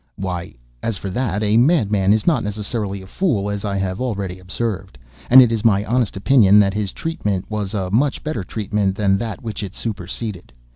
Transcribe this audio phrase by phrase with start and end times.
[0.15, 4.39] "Why, as for that, a madman is not necessarily a fool, as I have already
[4.39, 4.97] observed;
[5.29, 9.19] and it is my honest opinion that his treatment was a much better treatment than
[9.19, 10.51] that which it superseded.